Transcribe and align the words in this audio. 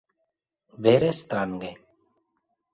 Vere 0.87 1.13
strange. 1.19 1.71